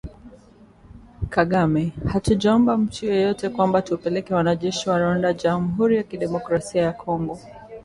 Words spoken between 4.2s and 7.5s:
wanajeshi wa Rwanda Jamuhuri ya Kidemokrasia ya Kongo